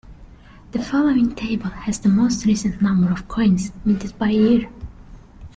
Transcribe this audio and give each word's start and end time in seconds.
The 0.71 0.79
following 0.81 1.35
table 1.35 1.69
has 1.69 1.99
the 1.99 2.09
most 2.09 2.43
recent 2.47 2.81
numbers 2.81 3.11
of 3.11 3.27
coins 3.27 3.71
minted 3.85 4.17
by 4.17 4.29
year. 4.31 4.67